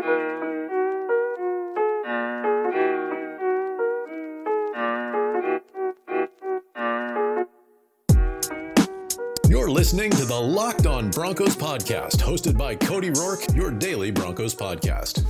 [0.00, 0.40] You're
[9.70, 15.26] listening to the Locked On Broncos podcast, hosted by Cody Roark, your daily Broncos podcast.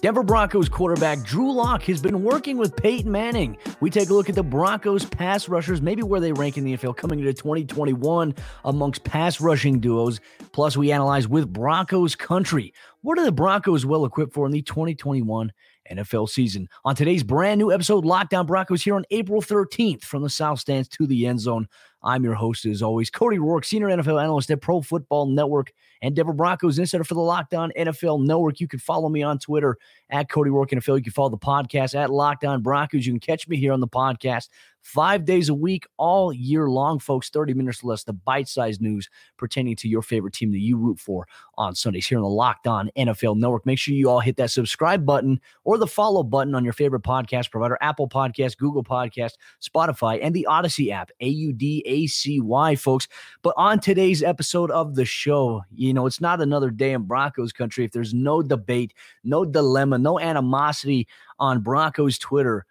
[0.00, 3.58] Denver Broncos quarterback Drew Lock has been working with Peyton Manning.
[3.80, 6.76] We take a look at the Broncos pass rushers, maybe where they rank in the
[6.76, 8.34] NFL coming into 2021
[8.64, 10.18] amongst pass rushing duos.
[10.52, 12.72] Plus, we analyze with Broncos country.
[13.02, 15.52] What are the Broncos well equipped for in the 2021
[15.90, 16.68] NFL season.
[16.84, 20.60] On today's brand new episode, Locked On Broncos, here on April 13th, from the South
[20.60, 21.68] Stands to the end zone.
[22.02, 25.72] I'm your host, as always, Cody Roark, senior NFL analyst at Pro Football Network
[26.06, 28.60] and Denver Broncos insider for the Locked On NFL Network.
[28.60, 29.76] You can follow me on Twitter
[30.08, 30.98] at Cody Roark NFL.
[30.98, 33.04] You can follow the podcast at Locked On Broncos.
[33.04, 34.48] You can catch me here on the podcast
[34.86, 37.28] five days a week, all year long, folks.
[37.28, 40.76] 30 minutes or less, the bite sized news pertaining to your favorite team that you
[40.76, 41.26] root for
[41.58, 43.66] on Sundays here on the Locked On NFL Network.
[43.66, 47.02] Make sure you all hit that subscribe button or the follow button on your favorite
[47.02, 52.06] podcast provider Apple Podcast, Google Podcast, Spotify, and the Audacy app, A U D A
[52.06, 53.08] C Y, folks.
[53.42, 57.52] But on today's episode of the show, you know, it's not another day in Broncos
[57.52, 58.94] country if there's no debate,
[59.24, 61.08] no dilemma, no animosity
[61.40, 62.64] on Broncos Twitter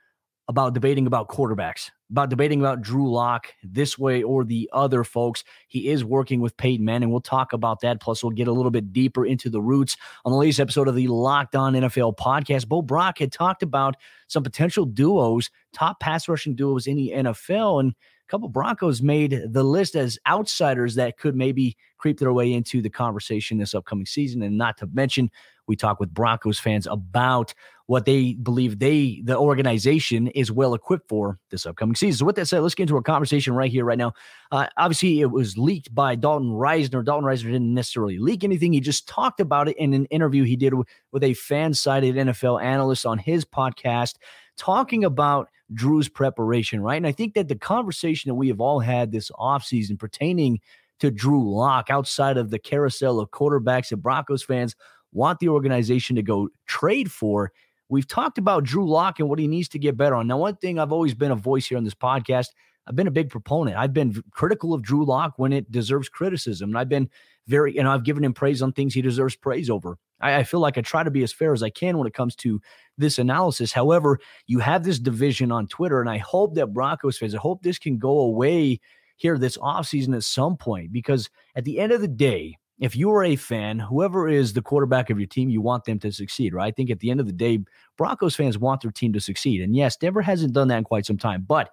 [0.47, 5.43] about debating about quarterbacks, about debating about Drew Lock this way or the other, folks.
[5.67, 7.09] He is working with Peyton Manning.
[7.09, 7.99] We'll talk about that.
[7.99, 10.95] Plus, we'll get a little bit deeper into the roots on the latest episode of
[10.95, 12.67] the Locked On NFL podcast.
[12.67, 13.95] Bo Brack had talked about
[14.27, 19.39] some potential duos, top pass rushing duos in the NFL, and a couple Broncos made
[19.51, 24.05] the list as outsiders that could maybe creep their way into the conversation this upcoming
[24.05, 24.41] season.
[24.41, 25.31] And not to mention,
[25.67, 27.53] we talk with Broncos fans about
[27.87, 32.17] what they believe they, the organization, is well equipped for this upcoming season.
[32.17, 34.13] So, with that said, let's get into a conversation right here, right now.
[34.51, 37.05] Uh, obviously, it was leaked by Dalton Risner.
[37.05, 38.73] Dalton Risner didn't necessarily leak anything.
[38.73, 42.15] He just talked about it in an interview he did with, with a fan sided
[42.15, 44.15] NFL analyst on his podcast,
[44.57, 46.97] talking about Drew's preparation, right?
[46.97, 50.59] And I think that the conversation that we have all had this offseason pertaining
[50.99, 54.75] to Drew Lock outside of the carousel of quarterbacks and Broncos fans
[55.15, 57.51] want the organization to go trade for.
[57.89, 60.27] We've talked about Drew Lock and what he needs to get better on.
[60.27, 62.47] Now, one thing I've always been a voice here on this podcast,
[62.87, 63.77] I've been a big proponent.
[63.77, 66.69] I've been critical of Drew Lock when it deserves criticism.
[66.69, 67.09] And I've been
[67.47, 69.97] very, you know, I've given him praise on things he deserves praise over.
[70.19, 72.13] I, I feel like I try to be as fair as I can when it
[72.13, 72.61] comes to
[72.97, 73.71] this analysis.
[73.71, 77.61] However, you have this division on Twitter, and I hope that Broncos fans, I hope
[77.61, 78.79] this can go away
[79.17, 83.11] here this offseason at some point because at the end of the day, if you
[83.11, 86.53] are a fan, whoever is the quarterback of your team, you want them to succeed,
[86.53, 86.67] right?
[86.67, 87.59] I think at the end of the day,
[87.97, 89.61] Broncos fans want their team to succeed.
[89.61, 91.69] And yes, Denver hasn't done that in quite some time, but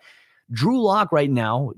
[0.53, 1.73] Drew Lock right now,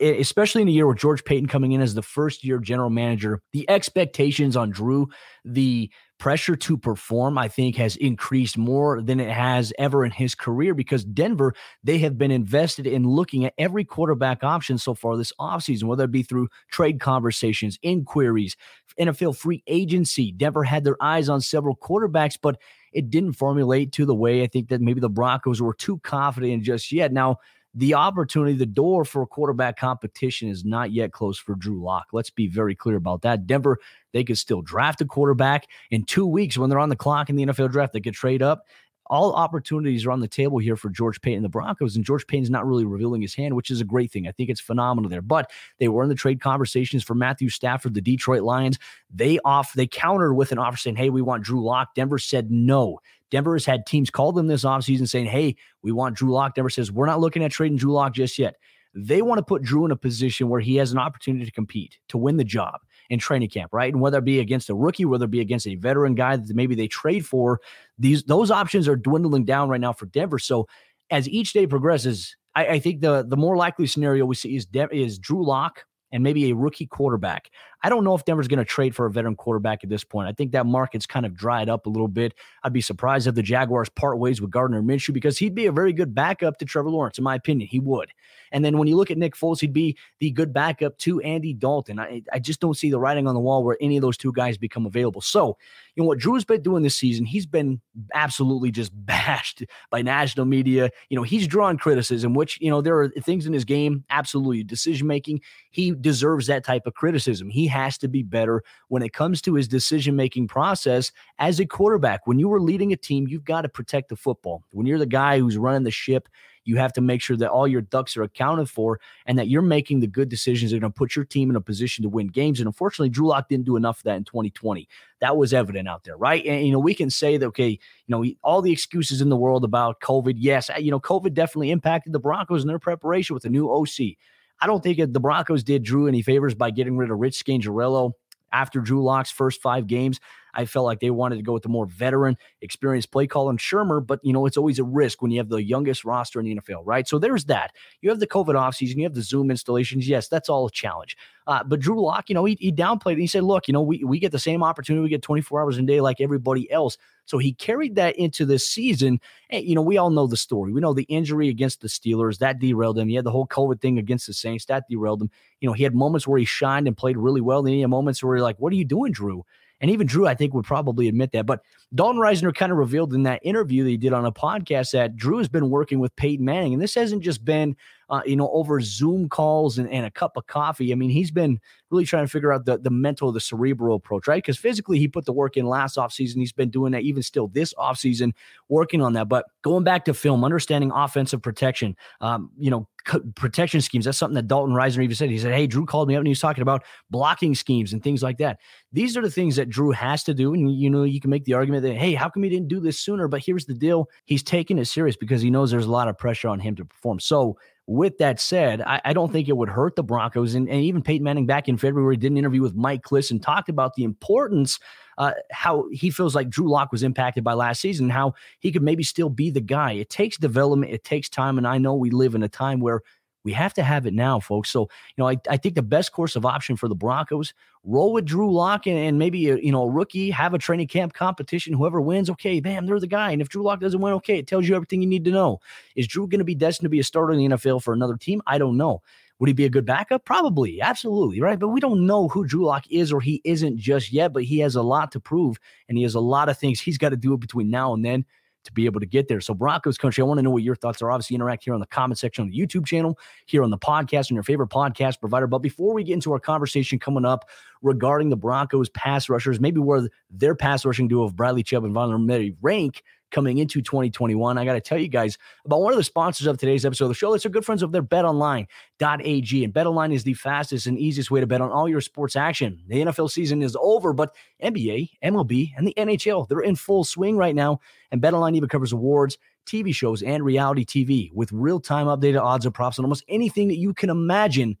[0.00, 3.42] especially in a year with George Paton coming in as the first year general manager,
[3.52, 5.08] the expectations on Drew,
[5.44, 5.90] the
[6.20, 10.74] pressure to perform, I think, has increased more than it has ever in his career
[10.74, 15.32] because Denver, they have been invested in looking at every quarterback option so far this
[15.40, 18.56] offseason, whether it be through trade conversations, inquiries,
[19.00, 20.30] NFL free agency.
[20.30, 22.58] Denver had their eyes on several quarterbacks, but
[22.92, 26.52] it didn't formulate to the way I think that maybe the Broncos were too confident
[26.52, 27.12] in just yet.
[27.12, 27.38] Now,
[27.74, 32.08] the opportunity, the door for quarterback competition is not yet closed for Drew Lock.
[32.12, 33.46] Let's be very clear about that.
[33.46, 33.78] Denver,
[34.12, 37.36] they could still draft a quarterback in two weeks when they're on the clock in
[37.36, 37.92] the NFL draft.
[37.92, 38.64] They could trade up.
[39.06, 42.50] All opportunities are on the table here for George Paton, the Broncos, and George Paton's
[42.50, 44.28] not really revealing his hand, which is a great thing.
[44.28, 45.20] I think it's phenomenal there.
[45.20, 48.78] But they were in the trade conversations for Matthew Stafford, the Detroit Lions.
[49.12, 52.52] They off they countered with an offer saying, "Hey, we want Drew Lock." Denver said
[52.52, 53.00] no.
[53.30, 56.54] Denver has had teams call them this offseason saying, hey, we want Drew Lock.
[56.54, 58.56] Denver says, we're not looking at trading Drew Lock just yet.
[58.92, 61.98] They want to put Drew in a position where he has an opportunity to compete,
[62.08, 63.92] to win the job in training camp, right?
[63.92, 66.56] And whether it be against a rookie, whether it be against a veteran guy that
[66.56, 67.60] maybe they trade for,
[67.98, 70.38] these those options are dwindling down right now for Denver.
[70.38, 70.66] So
[71.10, 74.66] as each day progresses, I, I think the the more likely scenario we see is
[74.66, 77.50] De- is Drew Lock and maybe a rookie quarterback.
[77.82, 80.28] I don't know if Denver's going to trade for a veteran quarterback at this point.
[80.28, 82.34] I think that market's kind of dried up a little bit.
[82.62, 85.72] I'd be surprised if the Jaguars part ways with Gardner Minshew because he'd be a
[85.72, 87.68] very good backup to Trevor Lawrence, in my opinion.
[87.68, 88.10] He would.
[88.52, 91.54] And then when you look at Nick Foles, he'd be the good backup to Andy
[91.54, 91.98] Dalton.
[91.98, 94.32] I, I just don't see the writing on the wall where any of those two
[94.32, 95.20] guys become available.
[95.20, 95.56] So,
[95.94, 97.80] you know what Drew's been doing this season, he's been
[98.14, 100.90] absolutely just bashed by national media.
[101.08, 104.64] You know, he's drawn criticism, which, you know, there are things in his game, absolutely
[104.64, 105.40] decision making.
[105.70, 107.50] He deserves that type of criticism.
[107.50, 111.66] He has to be better when it comes to his decision making process as a
[111.66, 112.26] quarterback.
[112.26, 114.64] When you are leading a team, you've got to protect the football.
[114.70, 116.28] When you're the guy who's running the ship,
[116.64, 119.62] You have to make sure that all your ducks are accounted for and that you're
[119.62, 122.08] making the good decisions that are going to put your team in a position to
[122.08, 122.60] win games.
[122.60, 124.88] And unfortunately, Drew Lock didn't do enough of that in 2020.
[125.20, 126.44] That was evident out there, right?
[126.44, 129.36] And, you know, we can say that, okay, you know, all the excuses in the
[129.36, 130.34] world about COVID.
[130.36, 134.16] Yes, you know, COVID definitely impacted the Broncos in their preparation with the new OC.
[134.60, 138.12] I don't think the Broncos did Drew any favors by getting rid of Rich Scangarello
[138.52, 140.20] after Drew Lock's first five games.
[140.54, 143.58] I felt like they wanted to go with the more veteran, experienced play call and
[143.58, 146.46] Shurmur, but you know, it's always a risk when you have the youngest roster in
[146.46, 147.06] the NFL, right?
[147.06, 147.72] So there's that.
[148.00, 150.08] You have the COVID offseason, you have the Zoom installations.
[150.08, 151.16] Yes, that's all a challenge.
[151.46, 153.18] Uh, but Drew Lock, you know, he, he downplayed it.
[153.18, 155.02] He said, look, you know, we, we get the same opportunity.
[155.02, 156.96] We get 24 hours a day like everybody else.
[157.24, 159.20] So he carried that into this season.
[159.48, 160.72] And, you know, we all know the story.
[160.72, 163.08] We know the injury against the Steelers that derailed him.
[163.08, 165.30] He had the whole COVID thing against the Saints that derailed him.
[165.60, 167.62] You know, he had moments where he shined and played really well.
[167.62, 169.44] Then he had moments where you're like, what are you doing, Drew?
[169.80, 171.46] And even Drew, I think, would probably admit that.
[171.46, 171.62] But
[171.94, 175.16] Dalton Risner kind of revealed in that interview that he did on a podcast that
[175.16, 176.74] Drew has been working with Peyton Manning.
[176.74, 177.76] And this hasn't just been,
[178.10, 180.92] uh, you know, over Zoom calls and, and a cup of coffee.
[180.92, 181.60] I mean, he's been
[181.90, 184.42] really trying to figure out the, the mental, the cerebral approach, right?
[184.42, 186.36] Because physically, he put the work in last offseason.
[186.36, 188.32] He's been doing that even still this offseason,
[188.68, 189.28] working on that.
[189.28, 192.88] But going back to film, understanding offensive protection, um, you know,
[193.34, 194.04] protection schemes.
[194.04, 195.30] That's something that Dalton Risner even said.
[195.30, 198.02] He said, Hey, Drew called me up and he was talking about blocking schemes and
[198.02, 198.58] things like that.
[198.92, 200.54] These are the things that Drew has to do.
[200.54, 202.80] And, you know, you can make the argument that, Hey, how come he didn't do
[202.80, 203.28] this sooner?
[203.28, 206.18] But here's the deal he's taking it serious because he knows there's a lot of
[206.18, 207.20] pressure on him to perform.
[207.20, 207.56] So,
[207.86, 210.54] with that said, I, I, don't think it would hurt the Broncos.
[210.54, 213.42] And, and, even Peyton Manning back in February did an interview with Mike Klis and
[213.42, 214.78] talked about the importance,
[215.18, 218.82] uh, how he feels like Drew Lock was impacted by last season, how he could
[218.82, 219.92] maybe still be the guy.
[219.92, 221.58] It takes development, it takes time.
[221.58, 223.02] And I know we live in a time where
[223.44, 224.70] we have to have it now, folks.
[224.70, 227.54] So, you know, I, I think the best course of option for the Broncos,
[227.84, 230.88] roll with Drew Lock and, and maybe, a, you know, a rookie, have a training
[230.88, 231.72] camp competition.
[231.72, 233.30] Whoever wins, okay, bam, they're the guy.
[233.30, 235.60] And if Drew Lock doesn't win, okay, it tells you everything you need to know.
[235.96, 238.16] Is Drew going to be destined to be a starter in the NFL for another
[238.16, 238.42] team?
[238.46, 239.02] I don't know.
[239.38, 240.26] Would he be a good backup?
[240.26, 241.58] Probably, absolutely, right?
[241.58, 244.58] But we don't know who Drew Lock is or he isn't just yet, but he
[244.58, 245.58] has a lot to prove
[245.88, 248.26] and he has a lot of things he's got to do between now and then
[248.64, 249.40] to be able to get there.
[249.40, 251.10] So, Broncos country, I want to know what your thoughts are.
[251.10, 254.30] Obviously, interact here on the comment section on the YouTube channel, here on the podcast,
[254.30, 255.46] on your favorite podcast provider.
[255.46, 257.48] But before we get into our conversation coming up
[257.82, 261.94] regarding the Broncos pass rushers, maybe where their pass rushing duo of Bradley Chubb and
[261.94, 264.58] Von Miller rank coming into 2021.
[264.58, 267.10] I got to tell you guys about one of the sponsors of today's episode of
[267.10, 267.34] the show.
[267.34, 269.64] It's our good friends of their betonline.ag.
[269.64, 272.82] And betonline is the fastest and easiest way to bet on all your sports action.
[272.88, 277.36] The NFL season is over, but NBA, MLB, and the NHL, they're in full swing
[277.36, 277.80] right now.
[278.10, 282.64] And betonline even covers awards, TV shows, and reality TV with real time updated odds
[282.66, 284.76] and props on almost anything that you can imagine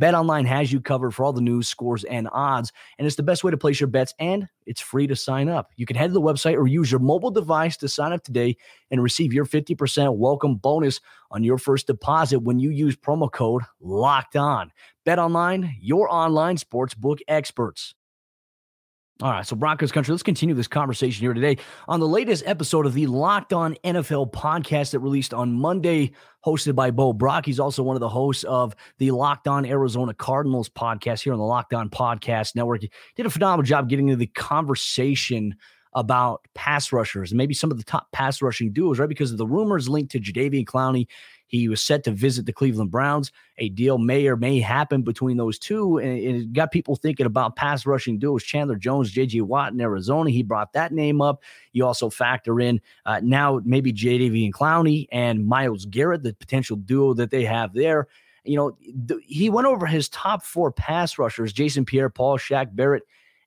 [0.00, 3.44] BetOnline has you covered for all the news, scores, and odds, and it's the best
[3.44, 5.70] way to place your bets, and it's free to sign up.
[5.76, 8.56] You can head to the website or use your mobile device to sign up today
[8.90, 11.00] and receive your 50% welcome bonus
[11.30, 14.72] on your first deposit when you use promo code LOCKED ON.
[15.06, 17.94] BetOnline, your online sportsbook experts.
[19.22, 21.56] All right, so Broncos country, let's continue this conversation here today
[21.86, 26.10] on the latest episode of the Locked On NFL podcast that released on Monday,
[26.44, 27.46] hosted by Bo Brack.
[27.46, 31.38] He's also one of the hosts of the Locked On Arizona Cardinals podcast here on
[31.38, 32.82] the Locked On Podcast Network.
[32.82, 35.54] He did a phenomenal job getting into the conversation
[35.94, 39.08] about pass rushers and maybe some of the top pass rushing duos, right?
[39.08, 41.06] Because of the rumors linked to Jadeveon Clowney
[41.54, 43.30] he was set to visit the Cleveland Browns.
[43.58, 45.98] A deal may or may happen between those two.
[45.98, 50.30] And it got people thinking about pass rushing duos Chandler Jones, JJ Watt in Arizona.
[50.30, 51.42] He brought that name up.
[51.72, 57.14] You also factor in uh, now maybe and Clowney and Myles Garrett, the potential duo
[57.14, 58.08] that they have there.
[58.44, 58.76] You know,
[59.08, 63.04] th- he went over his top four pass rushers Jason Pierre Paul, Shaq Barrett.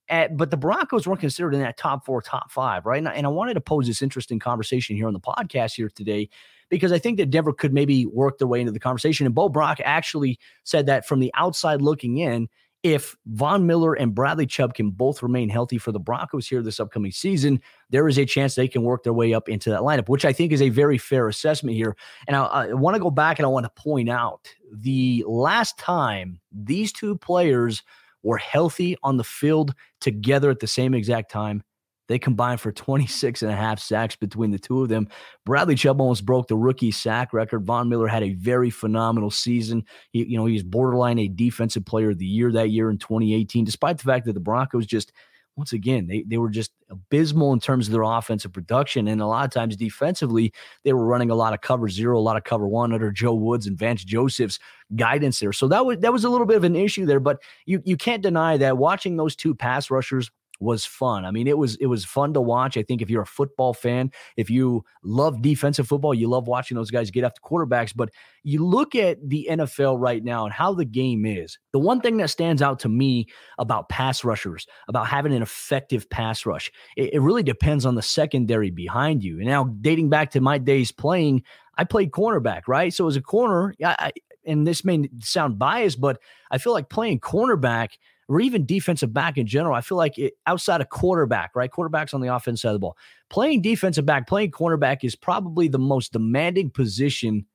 [0.09, 2.99] At, but the Broncos weren't considered in that top four, top five, right?
[2.99, 5.89] And I, and I wanted to pose this interesting conversation here on the podcast here
[5.89, 6.29] today
[6.69, 9.25] because I think that Denver could maybe work their way into the conversation.
[9.25, 12.49] And Bo Brack actually said that from the outside looking in,
[12.83, 16.79] if Von Miller and Bradley Chubb can both remain healthy for the Broncos here this
[16.79, 17.59] upcoming season,
[17.89, 20.31] there is a chance they can work their way up into that lineup, which I
[20.31, 21.97] think is a very fair assessment here.
[22.27, 25.77] And I, I want to go back and I want to point out the last
[25.77, 27.83] time these two players
[28.23, 31.63] were healthy on the field together at the same exact time
[32.07, 35.07] they combined for 26 and a half sacks between the two of them.
[35.45, 37.65] Bradley Chubb almost broke the rookie sack record.
[37.65, 39.83] Von Miller had a very phenomenal season.
[40.11, 43.65] He, you know, he's borderline a defensive player of the year that year in 2018,
[43.65, 45.11] despite the fact that the Broncos just
[45.57, 49.07] once again, they, they were just abysmal in terms of their offensive production.
[49.07, 52.21] And a lot of times defensively, they were running a lot of cover zero, a
[52.21, 54.59] lot of cover one under Joe Woods and Vance Joseph's
[54.95, 55.51] guidance there.
[55.51, 57.19] So that was that was a little bit of an issue there.
[57.19, 61.25] But you you can't deny that watching those two pass rushers was fun.
[61.25, 62.77] I mean, it was it was fun to watch.
[62.77, 66.75] I think if you're a football fan, if you love defensive football, you love watching
[66.75, 67.93] those guys get after quarterbacks.
[67.95, 68.09] But
[68.43, 71.57] you look at the NFL right now and how the game is.
[71.73, 76.09] The one thing that stands out to me about pass rushers, about having an effective
[76.09, 79.37] pass rush, it, it really depends on the secondary behind you.
[79.37, 81.43] And now, dating back to my days playing,
[81.77, 82.93] I played cornerback, right?
[82.93, 84.11] So as a corner, I,
[84.45, 87.89] and this may sound biased, but I feel like playing cornerback
[88.27, 89.75] or even defensive back in general.
[89.75, 91.71] I feel like it, outside of quarterback, right?
[91.71, 92.97] Quarterbacks on the offense side of the ball.
[93.29, 97.45] Playing defensive back, playing cornerback is probably the most demanding position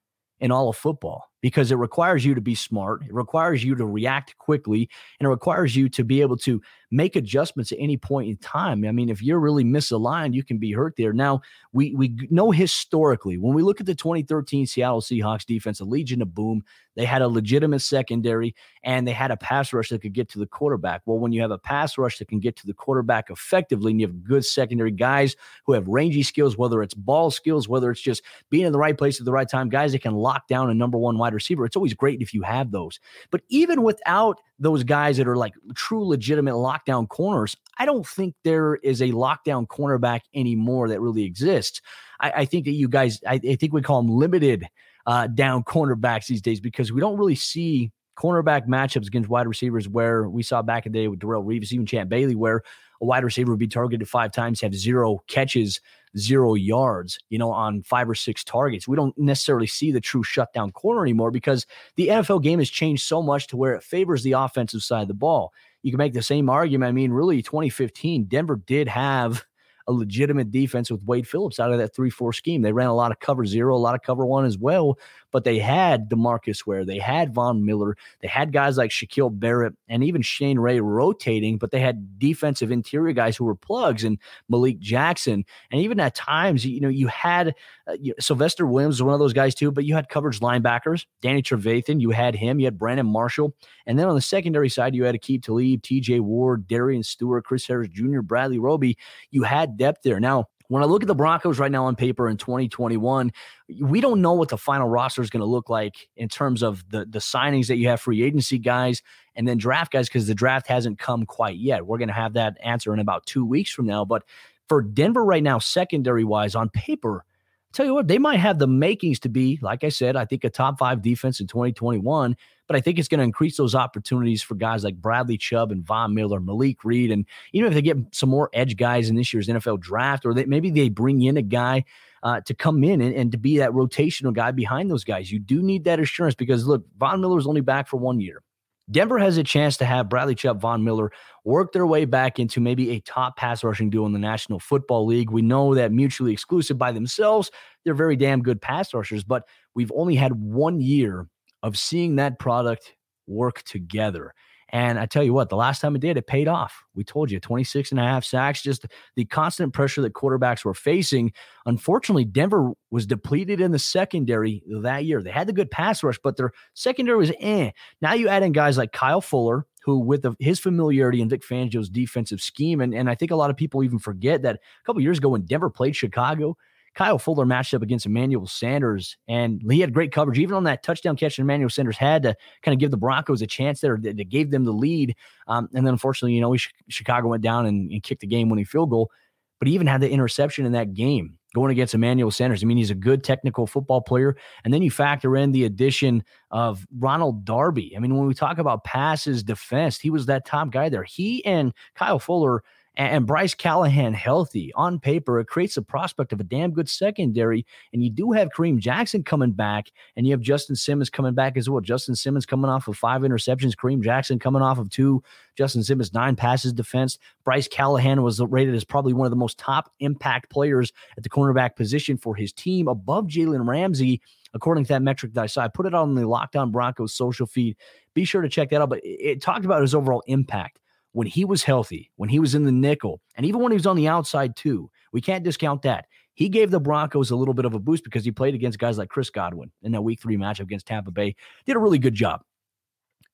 [0.41, 3.03] in all of football because it requires you to be smart.
[3.03, 4.89] It requires you to react quickly
[5.21, 8.85] and it requires you to be able to make adjustments at any point in time.
[8.85, 11.13] I mean, if you're really misaligned, you can be hurt there.
[11.13, 11.41] Now,
[11.73, 16.23] we we know historically when we look at the 2013 Seattle Seahawks defense, a Legion
[16.23, 16.63] of Boom,
[16.95, 20.39] they had a legitimate secondary and they had a pass rush that could get to
[20.39, 21.03] the quarterback.
[21.07, 24.01] Well, when you have a pass rush that can get to the quarterback effectively and
[24.01, 25.35] you have good secondary guys
[25.65, 28.99] who have rangy skills, whether it's ball skills, whether it's just being in the right
[28.99, 31.65] place at the right time, guys that can lock down a number one wide receiver,
[31.65, 32.99] it's always great if you have those.
[33.31, 38.35] But even without those guys that are like true legitimate lockdown corners, I don't think
[38.45, 41.81] there is a lockdown cornerback anymore that really exists.
[42.21, 44.67] I, I think that you guys, I, I, think we call them limited
[45.07, 49.89] uh, down cornerbacks these days because we don't really see cornerback matchups against wide receivers
[49.89, 52.63] where we saw back in the day with Darrelle Revis, even Champ Bailey, where
[53.01, 55.81] a wide receiver would be targeted five times, have zero catches,
[56.19, 58.87] zero yards, you know, on five or six targets.
[58.87, 61.67] We don't necessarily see the true shutdown corner anymore because
[61.97, 65.09] the NFL game has changed so much to where it favors the offensive side of
[65.09, 65.53] the ball.
[65.83, 66.89] You can make the same argument.
[66.89, 69.45] I mean, really, 2015, Denver did have
[69.89, 72.63] a legitimate defense with Wade Phillips out of that 3 4 scheme.
[72.63, 74.99] They ran a lot of cover zero, a lot of cover one as well
[75.33, 79.75] but they had Demarcus Ware, they had Von Miller, they had guys like Shaquille Barrett
[79.89, 84.19] and even Shane Ray rotating, but they had defensive interior guys who were plugs and
[84.49, 85.45] Malik Jackson.
[85.71, 87.55] And even at times, you know, you had
[87.87, 91.07] uh, you, Sylvester Williams was one of those guys too, but you had coverage linebackers,
[91.21, 93.55] Danny Trevathan, you had him, you had Brandon Marshall.
[93.87, 97.67] And then on the secondary side, you had Aqib Talib, TJ Ward, Darian Stewart, Chris
[97.67, 98.97] Harris Jr., Bradley Roby.
[99.31, 100.21] You had depth there.
[100.21, 103.33] Now, when I look at the Broncos right now on paper in 2021,
[103.81, 106.85] we don't know what the final roster is going to look like in terms of
[106.91, 109.03] the the signings that you have free agency guys
[109.35, 111.87] and then draft guys because the draft hasn't come quite yet.
[111.87, 114.25] We're going to have that answer in about 2 weeks from now, but
[114.69, 117.25] for Denver right now secondary wise on paper,
[117.73, 120.45] tell you what, they might have the makings to be, like I said, I think
[120.45, 122.37] a top 5 defense in 2021
[122.73, 125.85] but I think it's going to increase those opportunities for guys like Bradley Chubb and
[125.85, 129.33] Von Miller, Malik Reed, and even if they get some more edge guys in this
[129.35, 131.85] year's NFL draft, or they, maybe they bring in a guy
[132.23, 135.31] uh, to come in and, and to be that rotational guy behind those guys.
[135.31, 138.43] You do need that assurance because look, Von Miller is only back for one year.
[138.93, 141.11] Denver has a chance to have Bradley Chubb, Von Miller
[141.45, 145.07] work their way back into maybe a top pass rushing duo in the National Football
[145.07, 145.31] League.
[145.31, 147.51] We know that mutually exclusive by themselves,
[147.85, 151.27] they're very damn good pass rushers, but we've only had one year
[151.63, 152.95] of seeing that product
[153.27, 154.35] work together.
[154.73, 156.83] And I tell you what, the last time it did, it paid off.
[156.95, 158.87] We told you 26 and a half sacks, just
[159.17, 161.33] the constant pressure that quarterbacks were facing.
[161.67, 165.23] Unfortunately, Denver was depleted in the secondary that year.
[165.23, 167.73] They had the good pass rush, but their secondary was eh.
[168.01, 171.43] Now you add in guys like Kyle Fuller, who with the, his familiarity in Vic
[171.43, 174.85] Fangio's defensive scheme, and, and I think a lot of people even forget that a
[174.87, 176.57] couple years ago when Denver played Chicago,
[176.95, 180.39] Kyle Fuller matched up against Emmanuel Sanders, and he had great coverage.
[180.39, 183.47] Even on that touchdown catch, Emmanuel Sanders had to kind of give the Broncos a
[183.47, 185.17] chance there that, gave them the lead.
[185.47, 186.55] Um, and then unfortunately, you know,
[186.89, 189.11] Chicago went down and, and kicked the game winning field goal,
[189.59, 192.63] but he even had the interception in that game going against Emmanuel Sanders.
[192.63, 194.37] I mean, he's a good technical football player.
[194.65, 197.95] And then you factor in the addition of Ronald Darby.
[197.97, 201.05] I mean, when we talk about passes defense, he was that top guy there.
[201.05, 202.63] He and Kyle Fuller–
[202.97, 207.65] and Bryce Callahan healthy on paper, it creates the prospect of a damn good secondary.
[207.93, 211.57] And you do have Kareem Jackson coming back, and you have Justin Simmons coming back
[211.57, 211.81] as well.
[211.81, 215.23] Justin Simmons coming off of five interceptions, Kareem Jackson coming off of two,
[215.57, 217.19] Justin Simmons nine passes defense.
[217.45, 221.31] Bryce Callahan was rated as probably one of the most top impact players at the
[221.31, 224.21] cornerback position for his team, above Jalen Ramsey
[224.55, 225.63] according to that metric that I saw.
[225.63, 227.75] I put it on the Locked On Broncos social feed.
[228.13, 228.91] Be sure to check that out.
[228.91, 230.79] But it talked about his overall impact
[231.13, 233.87] when he was healthy, when he was in the nickel, and even when he was
[233.87, 234.91] on the outside too.
[235.13, 236.07] We can't discount that.
[236.35, 238.97] He gave the Broncos a little bit of a boost because he played against guys
[238.97, 241.37] like Chris Godwin in that week three matchup against Tampa Bay.
[241.67, 242.41] Did a really good job.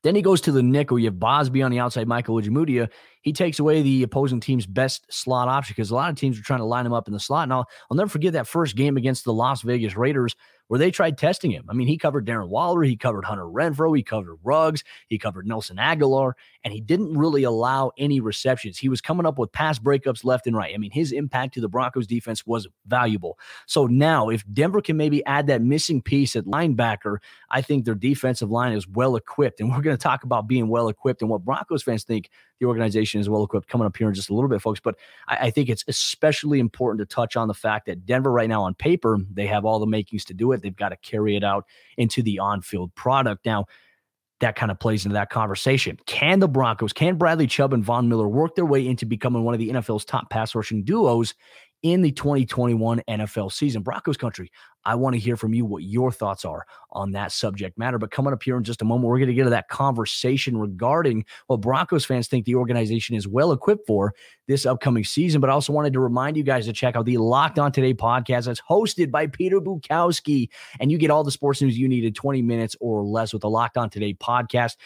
[0.05, 0.99] Then he goes to the nickel.
[0.99, 2.89] You have Bassey on the outside, Michael Ojemudia.
[3.23, 6.43] He takes away the opposing team's best slot option because a lot of teams are
[6.43, 7.45] trying to line him up in the slot.
[7.45, 10.37] And I'll, I'll never forget that first game against the Las Vegas Raiders
[10.69, 11.65] where they tried testing him.
[11.69, 15.47] I mean, he covered Darren Waller, he covered Hunter Renfrow, he covered Ruggs, he covered
[15.47, 18.79] Nelson Agholor, and he didn't really allow any receptions.
[18.79, 20.75] He was coming up with pass breakups left and right.
[20.75, 23.39] I mean, his impact to the Broncos defense was valuable.
[23.67, 27.19] So now, if Denver can maybe add that missing piece at linebacker,
[27.51, 29.61] I think their defensive line is well equipped.
[29.61, 32.67] And we're going to talk about being well equipped and what Broncos fans think the
[32.67, 34.81] organization is well equipped coming up here in just a little bit, folks.
[34.81, 34.97] But
[35.29, 38.63] I, I, think it's especially important to touch on the fact that Denver, right now
[38.63, 40.63] on paper, they have all the makings to do it.
[40.63, 43.47] They've got to carry it out into the on field product.
[43.47, 43.67] Now,
[44.41, 45.99] that kind of plays into that conversation.
[46.07, 49.55] Can the Broncos, can Bradley Chubb and Von Miller work their way into becoming one
[49.55, 51.35] of the NFL's top pass rushing duos
[51.83, 53.83] in the 2021 NFL season.
[53.83, 54.51] Broncos country,
[54.89, 57.99] I want to hear from you what your thoughts are on that subject matter.
[57.99, 60.57] But coming up here in just a moment, we're going to get to that conversation
[60.57, 64.15] regarding what Broncos fans think the organization is well equipped for
[64.47, 65.43] this upcoming season.
[65.43, 67.93] But I also wanted to remind you guys to check out the Locked On Today
[67.93, 70.49] podcast that's hosted by Peter Bukowski.
[70.81, 73.43] And you get all the sports news you need in 20 minutes or less with
[73.43, 74.77] the Locked On Today podcast.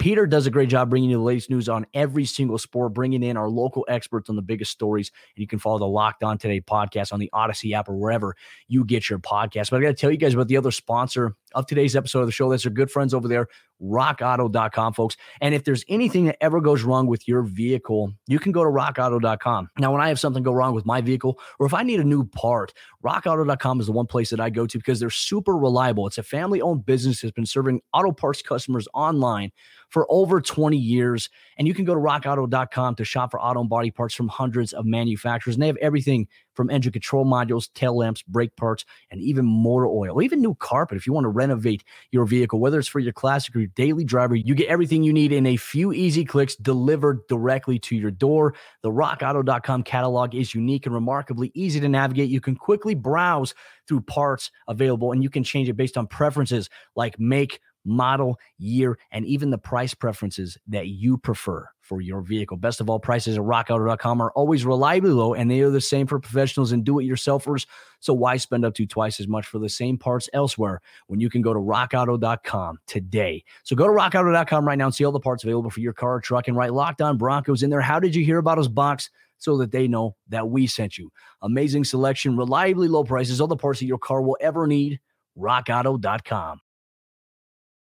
[0.00, 3.22] Peter does a great job bringing you the latest news on every single sport, bringing
[3.22, 5.12] in our local experts on the biggest stories.
[5.36, 8.34] And you can follow the Locked On Today podcast on the Audacy app or wherever
[8.66, 9.68] you get your podcast.
[9.70, 12.26] But I got to tell you guys about the other sponsor of today's episode of
[12.26, 12.50] the show.
[12.50, 13.48] That's our good friends over there,
[13.82, 15.16] rockauto.com, folks.
[15.40, 18.70] And if there's anything that ever goes wrong with your vehicle, you can go to
[18.70, 19.68] rockauto.com.
[19.78, 22.04] Now, when I have something go wrong with my vehicle, or if I need a
[22.04, 22.72] new part,
[23.04, 26.06] rockauto.com is the one place that I go to because they're super reliable.
[26.06, 29.50] It's a family owned business that's been serving auto parts customers online
[29.90, 31.28] for over 20 years.
[31.58, 34.72] And you can go to rockauto.com to shop for auto and body parts from hundreds
[34.72, 35.56] of manufacturers.
[35.56, 39.86] And they have everything from engine control modules, tail lamps, brake parts, and even motor
[39.86, 40.96] oil, even new carpet.
[40.96, 44.04] If you want to renovate your vehicle, whether it's for your classic or your daily
[44.04, 48.10] driver, you get everything you need in a few easy clicks delivered directly to your
[48.10, 48.54] door.
[48.82, 52.30] The rockauto.com catalog is unique and remarkably easy to navigate.
[52.30, 53.54] You can quickly browse
[53.86, 58.98] through parts available and you can change it based on preferences like make, model, year,
[59.10, 62.56] and even the price preferences that you prefer for your vehicle.
[62.56, 66.06] Best of all, prices at rockauto.com are always reliably low, and they are the same
[66.06, 67.66] for professionals and do it yourselfers.
[67.98, 71.28] So, why spend up to twice as much for the same parts elsewhere when you
[71.28, 73.44] can go to rockauto.com today?
[73.64, 76.14] So, go to rockauto.com right now and see all the parts available for your car
[76.14, 77.80] or truck and write Locked On Broncos in there.
[77.80, 79.10] How did you hear about us box?
[79.38, 81.10] So that they know that we sent you.
[81.40, 85.00] Amazing selection, reliably low prices, all the parts that your car will ever need.
[85.38, 86.60] RockAuto.com.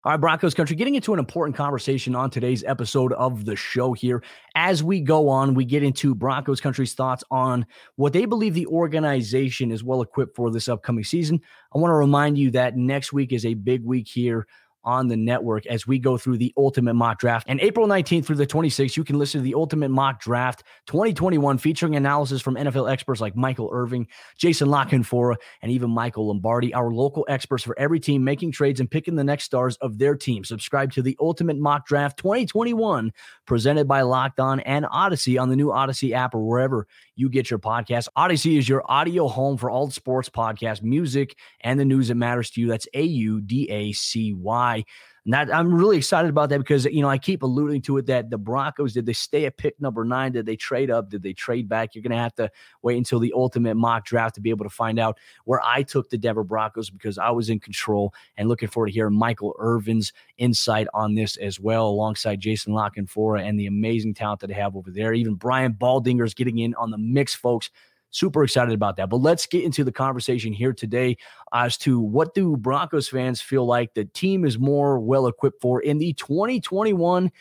[0.07, 3.95] All right, Broncos country, getting into an important conversation on today's episode of the show
[3.95, 4.23] here.
[4.55, 7.65] As we go on, we get into Broncos country's thoughts on
[7.97, 11.41] what they believe the organization is well equipped for this upcoming season.
[11.75, 14.47] I want to remind you that next week is a big week here
[14.85, 17.47] on the network as we go through the ultimate mock draft.
[17.49, 21.59] And April 19th through the 26th, you can listen to the ultimate mock draft 2021
[21.59, 26.75] featuring analysis from NFL experts like Michael Irvin, Jason La Canfora, and even Michael Lombardi,
[26.75, 30.15] our local experts for every team making trades and picking the next stars of their
[30.15, 30.45] team.
[30.45, 33.13] Subscribe to the ultimate mock draft 2021
[33.47, 37.51] presented by Locked On and Audacy on the new Audacy app or wherever you get
[37.51, 38.09] your podcast.
[38.17, 42.51] Audacy is your audio home for all sports podcasts, music, and the news that matters
[42.53, 42.69] to you.
[42.69, 44.85] That's A U D A C Y.
[45.27, 48.29] That, I'm really excited about that because you know I keep alluding to it that
[48.29, 50.33] the Broncos did they stay at pick number nine?
[50.33, 51.09] Did they trade up?
[51.09, 51.95] Did they trade back?
[51.95, 52.51] You're going to have to
[52.83, 56.11] wait until the ultimate mock draft to be able to find out where I took
[56.11, 60.13] the Denver Broncos because I was in control and looking forward to hearing Michael Irvin's
[60.37, 64.55] insight on this as well, alongside Jason La Canfora and the amazing talent that they
[64.55, 65.15] have over there.
[65.15, 67.71] Even Brian Baldinger is getting in on the mix, folks.
[68.15, 69.11] Super excited about that.
[69.11, 71.17] But let's get into the conversation here today
[71.53, 75.81] as to what do Broncos fans feel like the team is more well equipped for
[75.81, 77.33] in the 2021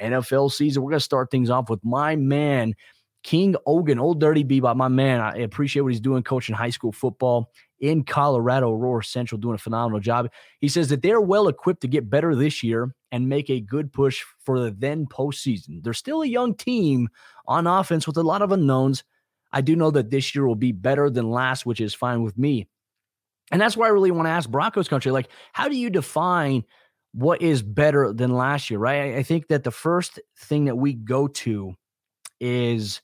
[0.00, 0.82] NFL season.
[0.82, 2.72] We're going to start things off with my man,
[3.22, 5.20] King Ogan, old dirty Bebop, my man.
[5.20, 9.58] I appreciate what he's doing coaching high school football in Colorado, Aurora Central, doing a
[9.58, 10.30] phenomenal job.
[10.60, 13.92] He says that they're well equipped to get better this year and make a good
[13.92, 15.82] push for the then postseason.
[15.82, 17.10] They're still a young team
[17.46, 19.04] on offense with a lot of unknowns,
[19.52, 22.38] I do know that this year will be better than last, which is fine with
[22.38, 22.68] me.
[23.50, 26.64] And that's why I really want to ask Broncos country, like, how do you define
[27.12, 29.14] what is better than last year, right?
[29.16, 31.74] I think that the first thing that we go to
[32.40, 33.02] is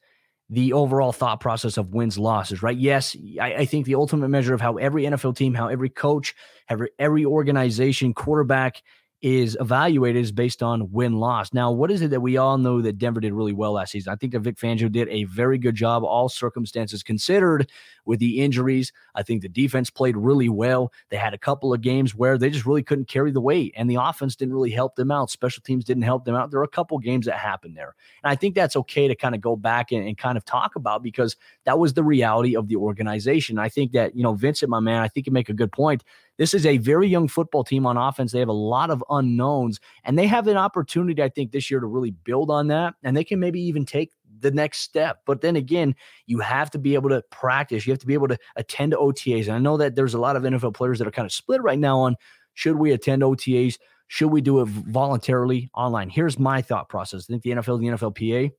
[0.50, 2.76] the overall thought process of wins losses, right?
[2.76, 6.34] Yes, I, I, think the ultimate measure of how every NFL team, how every coach,
[6.70, 8.82] every every organization, quarterback
[9.20, 11.52] is evaluated is based on win loss.
[11.52, 14.12] Now, what is it that we all know that Denver did really well last season?
[14.12, 17.68] I think that Vic Fangio did a very good job, all circumstances considered,
[18.04, 18.92] with the injuries.
[19.14, 20.92] I think the defense played really well.
[21.10, 23.90] They had a couple of games where they just really couldn't carry the weight, and
[23.90, 25.30] the offense didn't really help them out.
[25.30, 26.50] Special teams didn't help them out.
[26.50, 27.96] There are a couple games that happened there.
[28.22, 30.76] And I think that's okay to kind of go back and, and kind of talk
[30.76, 33.58] about because that was the reality of the organization.
[33.58, 36.04] I think that, you know, Vincent, my man, I think you make a good point
[36.38, 38.32] This is a very young football team on offense.
[38.32, 41.80] They have a lot of unknowns, and they have an opportunity, I think, this year
[41.80, 42.94] to really build on that.
[43.02, 45.20] And they can maybe even take the next step.
[45.26, 45.94] But then again,
[46.26, 47.86] you have to be able to practice.
[47.86, 49.46] You have to be able to attend OTAs.
[49.46, 51.62] And I know that there's a lot of NFL players that are kind of split
[51.62, 52.16] right now on
[52.54, 53.78] should we attend OTAs?
[54.08, 56.08] Should we do it voluntarily online?
[56.08, 57.26] Here's my thought process.
[57.28, 58.50] I think the NFL, the NFLPA,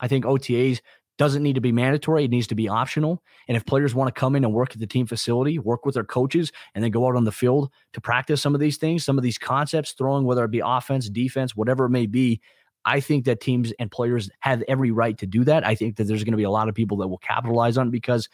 [0.00, 0.80] I think OTAs
[1.20, 2.24] doesn't need to be mandatory.
[2.24, 3.22] It needs to be optional.
[3.46, 5.94] And if players want to come in and work at the team facility, work with
[5.94, 9.04] their coaches, and then go out on the field to practice some of these things,
[9.04, 12.40] some of these concepts, throwing, whether it be offense, defense, whatever it may be,
[12.86, 15.66] I think that teams and players have every right to do that.
[15.66, 17.88] I think that there's going to be a lot of people that will capitalize on
[17.88, 18.30] it because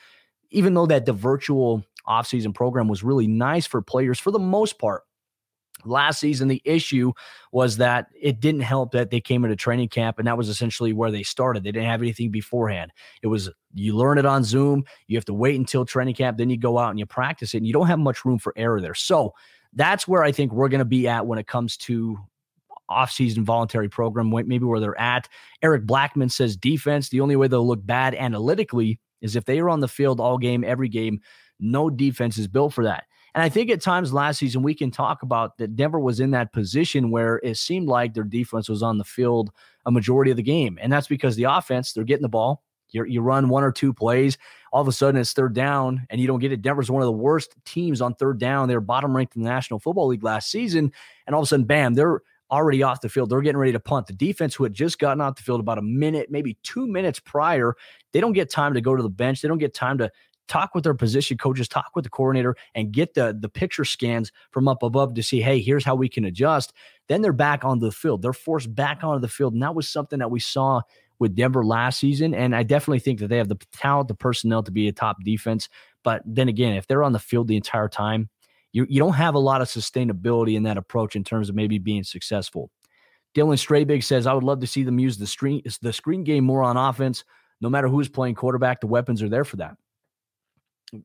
[0.53, 4.79] even though that the virtual offseason program was really nice for players for the most
[4.79, 5.03] part,
[5.85, 7.12] last season the issue
[7.53, 10.93] was that it didn't help that they came into training camp and that was essentially
[10.93, 14.85] where they started they didn't have anything beforehand it was you learn it on zoom
[15.07, 17.59] you have to wait until training camp then you go out and you practice it
[17.59, 19.33] and you don't have much room for error there so
[19.75, 22.19] that's where i think we're going to be at when it comes to
[22.91, 25.29] offseason voluntary program, maybe where they're at.
[25.62, 29.69] Eric Blackman says defense, the only way they'll look bad analytically is if they are
[29.69, 31.21] on the field all game, every game.
[31.59, 33.05] No defense is built for that.
[33.37, 36.31] And I think at times last season, we can talk about that Denver was in
[36.31, 39.51] that position where it seemed like their defense was on the field
[39.85, 40.79] a majority of the game.
[40.81, 42.62] And that's because the offense, they're getting the ball.
[42.92, 44.38] you you run one or two plays,
[44.72, 46.62] all of a sudden it's third down and you don't get it.
[46.62, 48.68] Denver's one of the worst teams on third down.
[48.68, 50.90] They're bottom ranked in the National Football League last season.
[51.27, 53.29] And all of a sudden, bam, they're already off the field.
[53.29, 54.07] They're getting ready to punt.
[54.07, 57.20] The defense, who had just gotten off the field about a minute, maybe two minutes
[57.20, 57.75] prior,
[58.12, 59.42] they don't get time to go to the bench.
[59.42, 60.11] They don't get time to
[60.49, 64.33] talk with their position coaches, talk with the coordinator, and get the the picture scans
[64.51, 66.73] from up above to see, hey, here's how we can adjust.
[67.09, 68.23] Then they're back on the field.
[68.23, 70.83] They're forced back onto the field, and that was something that we saw
[71.19, 72.35] with Denver last season.
[72.35, 75.17] And I definitely think that they have the talent, the personnel to be a top
[75.25, 75.69] defense.
[76.03, 78.29] But then again, if they're on the field the entire time,
[78.73, 81.79] you, you don't have a lot of sustainability in that approach in terms of maybe
[81.79, 82.71] being successful.
[83.35, 86.45] Dylan Straybig says, I would love to see them use the screen the screen game
[86.45, 87.25] more on offense.
[87.61, 89.77] No matter who's playing quarterback, the weapons are there for that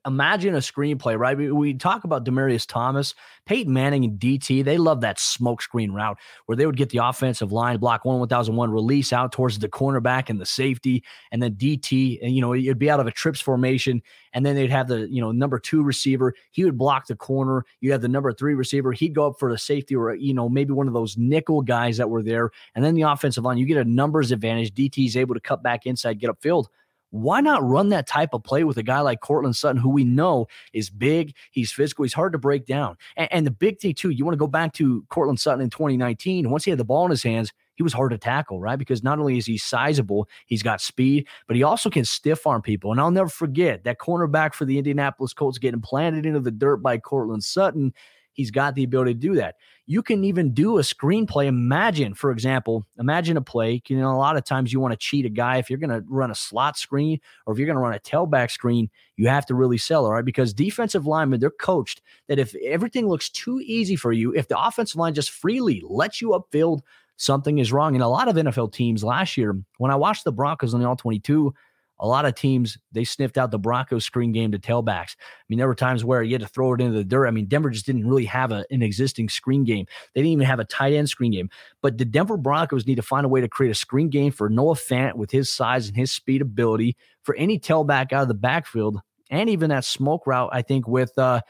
[0.06, 1.36] imagine a screenplay, right?
[1.36, 3.16] We, we, talk about Demaryius Thomas,
[3.46, 4.64] Peyton Manning, and DT.
[4.64, 8.20] They love that smoke screen route where they would get the offensive line, block one
[8.20, 12.42] 1001, release out towards the cornerback and the safety, and then DT, and eh, you
[12.42, 14.02] know, it'd be out of a trips formation.
[14.34, 16.34] And then they'd have the, you know, number two receiver.
[16.52, 17.66] He would block the corner.
[17.82, 18.94] You'd have the number three receiver.
[18.94, 21.98] He'd go up for the safety or, you know, maybe one of those nickel guys
[21.98, 22.52] that were there.
[22.76, 24.74] And then the offensive line, you get a numbers advantage.
[24.74, 26.68] DT is able to cut back inside, get upfield
[27.12, 30.04] why not run that type of play with a guy like Courtland Sutton, who we
[30.04, 32.98] know is big, he's physical, he's hard to break down.
[33.16, 35.70] And, and the big thing, too, you want to go back to Courtland Sutton in
[35.70, 36.50] 2019.
[36.50, 38.78] Once he had the ball in his hands, he was hard to tackle, right?
[38.78, 42.62] Because not only is he sizable, he's got speed, but he also can stiff arm
[42.62, 42.92] people.
[42.92, 46.78] And I'll never forget that cornerback for the Indianapolis Colts getting planted into the dirt
[46.78, 47.94] by Courtland Sutton.
[48.42, 49.56] He's got the ability to do that.
[49.86, 51.46] You can even do a screenplay.
[51.46, 53.82] Imagine, for example, imagine a play.
[53.88, 55.58] You know, a lot of times you want to cheat a guy.
[55.58, 58.00] If you're going to run a slot screen or if you're going to run a
[58.00, 60.26] tailback screen, you have to really sell, all right?
[60.26, 64.60] Because defensive linemen, they're coached that if everything looks too easy for you, if the
[64.60, 66.80] offensive line just freely lets you upfield,
[67.18, 67.96] something is wrong.
[67.96, 70.88] And a lot of NFL teams last year, when I watched the Broncos on the
[70.88, 71.54] All 22,
[72.02, 75.16] a lot of teams they sniffed out the Broncos screen game to tailbacks.
[75.16, 77.28] I mean, there were times where you had to throw it into the dirt.
[77.28, 79.86] I mean, Denver just didn't really have a, an existing screen game.
[80.14, 81.50] They didn't even have a tight end screen game.
[81.82, 84.50] But the Denver Broncos need to find a way to create a screen game for
[84.50, 88.34] Noah Fant with his size and his speed ability for any tailback out of the
[88.34, 90.50] backfield, and even that smoke route.
[90.52, 91.42] I think with uh,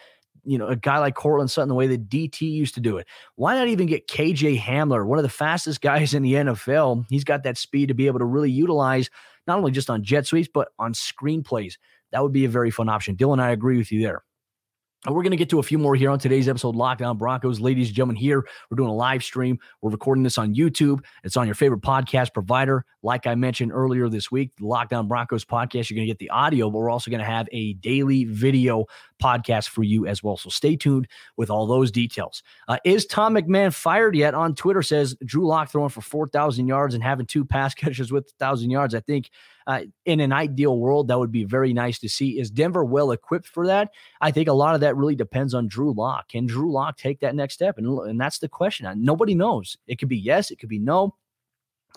[0.44, 3.08] you know, a guy like Courtland Sutton, the way that DT used to do it.
[3.36, 7.06] Why not even get KJ Hamler, one of the fastest guys in the NFL?
[7.10, 9.10] He's got that speed to be able to really utilize
[9.48, 11.76] not only just on jet sweeps, but on screenplays.
[12.12, 13.16] That would be a very fun option.
[13.16, 14.24] Dylan, I agree with you there.
[15.08, 17.60] We're going to get to a few more here on today's episode, Locked On Broncos.
[17.60, 19.58] Ladies and gentlemen, here we're doing a live stream.
[19.82, 21.04] We're recording this on YouTube.
[21.24, 22.86] It's on your favorite podcast provider.
[23.02, 26.20] Like I mentioned earlier this week, the Locked On Broncos podcast, you're going to get
[26.20, 28.86] the audio, but we're also going to have a daily video
[29.20, 30.38] podcast for you as well.
[30.38, 32.44] So stay tuned with all those details.
[32.68, 34.36] Uh, is Tom McMahon fired yet?
[34.36, 38.26] On Twitter says Drew Lock throwing for 4,000 yards and having two pass catches with
[38.38, 38.94] 1,000 yards.
[38.94, 39.32] I think
[39.68, 42.40] uh, in an ideal world, that would be very nice to see.
[42.40, 43.90] Is Denver well equipped for that?
[44.20, 46.30] I think a lot of that really depends on Drew Lock.
[46.30, 47.78] Can Drew Lock take that next step?
[47.78, 48.92] And, and that's the question.
[49.04, 49.78] Nobody knows.
[49.88, 51.16] It could be yes, it could be no,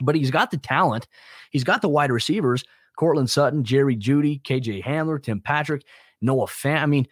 [0.02, 1.06] but he's got the talent.
[1.50, 2.64] He's got the wide receivers.
[2.96, 5.84] Courtland Sutton, Jerry Jeudy, KJ Hamler, Tim Patrick,
[6.20, 6.82] Noah Fant.
[6.82, 7.08] I mean,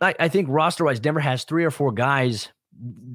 [0.00, 2.50] I, I think roster wise, Denver has three or four guys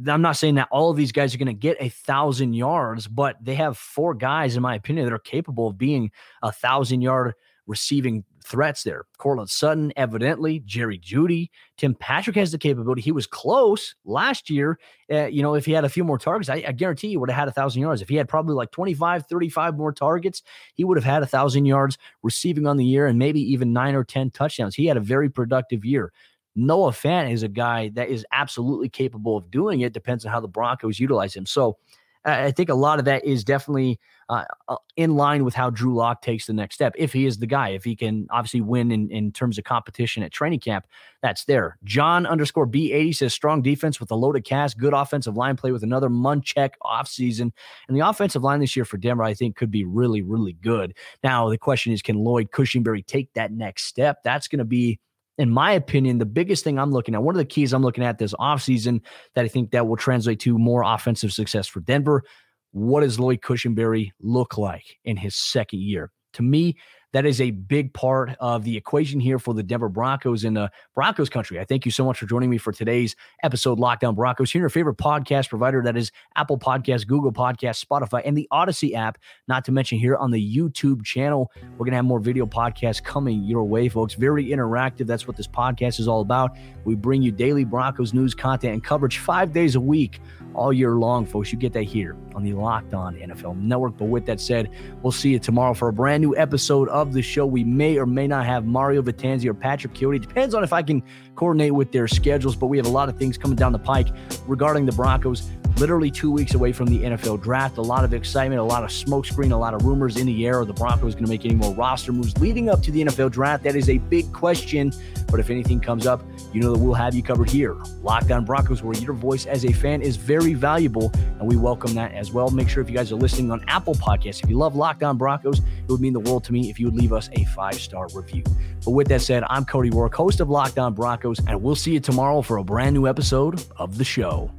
[0.08, 3.08] I'm not saying that all of these guys are going to get a thousand yards,
[3.08, 7.02] but they have four guys, in my opinion, that are capable of being a thousand
[7.02, 7.34] yard
[7.66, 9.06] receiving threats there.
[9.18, 13.02] Courtland Sutton, evidently, Jerry Jeudy, Tim Patrick has the capability.
[13.02, 14.78] He was close last year.
[15.10, 17.30] Uh, you know, if he had a few more targets, I, I guarantee he would
[17.30, 18.02] have had a thousand yards.
[18.02, 21.66] If he had probably like 25, 35 more targets, he would have had a thousand
[21.66, 24.76] yards receiving on the year and maybe even nine or 10 touchdowns.
[24.76, 26.12] He had a very productive year.
[26.56, 29.94] Noah Fant is a guy that is absolutely capable of doing it.
[29.94, 31.46] Depends on how the Broncos utilize him.
[31.46, 31.78] So
[32.26, 35.94] I think a lot of that is definitely uh, uh, in line with how Drew
[35.94, 36.94] Lock takes the next step.
[36.98, 40.24] If he is the guy, if he can obviously win in, in terms of competition
[40.24, 40.88] at training camp,
[41.22, 41.78] that's there.
[41.84, 45.84] John underscore B80 says strong defense with a loaded cast, good offensive line play with
[45.84, 47.52] another Munchak offseason.
[47.90, 50.96] And the offensive line this year for Denver, I think, could be really, really good.
[51.24, 54.24] Now, the question is can Lloyd Cushenberry take that next step?
[54.24, 55.00] That's going to be
[55.38, 58.04] in my opinion, the biggest thing I'm looking at, one of the keys I'm looking
[58.04, 59.02] at this offseason
[59.36, 62.24] that I think that will translate to more offensive success for Denver.
[62.72, 66.12] What does Lloyd Cushenberry look like in his second year?
[66.34, 66.78] To me,
[67.14, 70.72] that is a big part of the equation here for the Denver Broncos in the
[70.96, 71.60] Broncos country.
[71.60, 74.52] I thank you so much for joining me for today's episode, Locked On Broncos.
[74.52, 78.96] Here, your favorite podcast provider that is Apple Podcasts, Google Podcasts, Spotify, and the Audacy
[78.96, 79.20] app.
[79.48, 83.44] Not to mention here on the YouTube channel, we're gonna have more video podcasts coming
[83.44, 84.16] your way, folks.
[84.16, 85.06] Very interactive.
[85.06, 86.58] That's what this podcast is all about.
[86.84, 90.20] We bring you daily Broncos news, content, and coverage five days a week
[90.54, 91.52] all year long, folks.
[91.52, 93.98] You get that here on the Locked On NFL Network.
[93.98, 94.70] But with that said,
[95.02, 97.46] we'll see you tomorrow for a brand new episode of the show.
[97.46, 100.22] We may or may not have Mario Vitanzi or Patrick Chiotti.
[100.22, 101.04] Depends on if I can
[101.36, 104.08] coordinate with their schedules, but we have a lot of things coming down the pike
[104.48, 105.50] regarding the Broncos.
[105.84, 107.78] Literally two weeks away from the NFL draft.
[107.78, 110.62] A lot of excitement, a lot of smokescreen, a lot of rumors in the air.
[110.62, 113.32] Are the Broncos going to make any more roster moves leading up to the NFL
[113.32, 113.66] draft?
[113.66, 114.94] That is a big question.
[115.30, 117.76] But if anything comes up, you know that we'll have you covered here.
[118.02, 121.94] Locked On Broncos, where your voice as a fan is very valuable, and we welcome
[121.96, 122.50] that as well.
[122.50, 125.18] Make sure if you guys are listening on Apple Podcasts, if you love Locked On
[125.18, 127.76] Broncos, it would mean the world to me if you would leave us a five
[127.76, 128.44] star review.
[128.86, 131.92] But with that said, I'm Cody Roark, host of Locked On Broncos, and we'll see
[131.92, 134.50] you tomorrow for a brand new episode of the show.